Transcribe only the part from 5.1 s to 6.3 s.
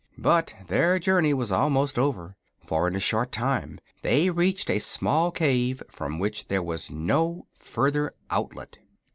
cave from